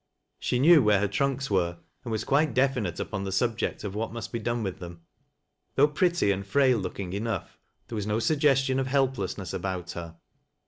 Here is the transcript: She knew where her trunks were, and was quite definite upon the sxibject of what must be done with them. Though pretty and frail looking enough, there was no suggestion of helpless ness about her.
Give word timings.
She 0.39 0.57
knew 0.57 0.81
where 0.81 0.99
her 0.99 1.07
trunks 1.07 1.51
were, 1.51 1.77
and 2.03 2.11
was 2.11 2.23
quite 2.23 2.55
definite 2.55 2.99
upon 2.99 3.23
the 3.23 3.29
sxibject 3.29 3.83
of 3.83 3.93
what 3.93 4.11
must 4.11 4.31
be 4.31 4.39
done 4.39 4.63
with 4.63 4.79
them. 4.79 5.03
Though 5.75 5.87
pretty 5.89 6.31
and 6.31 6.43
frail 6.43 6.79
looking 6.79 7.13
enough, 7.13 7.59
there 7.87 7.95
was 7.95 8.07
no 8.07 8.17
suggestion 8.17 8.79
of 8.79 8.87
helpless 8.87 9.37
ness 9.37 9.53
about 9.53 9.91
her. 9.91 10.15